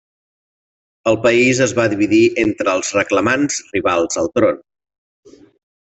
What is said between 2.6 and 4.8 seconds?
els reclamants rivals al tron.